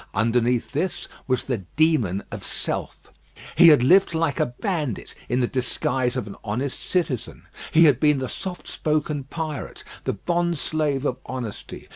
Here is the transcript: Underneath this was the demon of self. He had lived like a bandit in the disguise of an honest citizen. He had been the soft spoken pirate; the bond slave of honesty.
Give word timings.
Underneath 0.15 0.71
this 0.71 1.07
was 1.27 1.43
the 1.43 1.59
demon 1.75 2.23
of 2.31 2.43
self. 2.43 3.11
He 3.55 3.67
had 3.67 3.83
lived 3.83 4.15
like 4.15 4.39
a 4.39 4.47
bandit 4.47 5.13
in 5.29 5.41
the 5.41 5.47
disguise 5.47 6.15
of 6.15 6.25
an 6.25 6.35
honest 6.43 6.79
citizen. 6.79 7.43
He 7.71 7.83
had 7.83 7.99
been 7.99 8.17
the 8.17 8.27
soft 8.27 8.67
spoken 8.67 9.25
pirate; 9.25 9.83
the 10.05 10.13
bond 10.13 10.57
slave 10.57 11.05
of 11.05 11.17
honesty. 11.27 11.89